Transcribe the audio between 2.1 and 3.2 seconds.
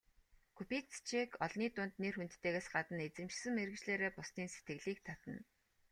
хүндтэйгээс гадна